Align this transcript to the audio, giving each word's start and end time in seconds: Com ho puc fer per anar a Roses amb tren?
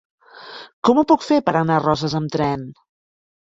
Com 0.89 1.01
ho 1.01 1.03
puc 1.11 1.27
fer 1.27 1.37
per 1.51 1.55
anar 1.61 1.77
a 1.77 1.85
Roses 1.85 2.19
amb 2.23 2.35
tren? 2.39 2.67